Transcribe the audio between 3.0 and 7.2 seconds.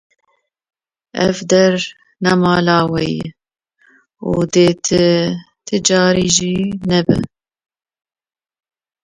ye û dê ti carî jî nebe.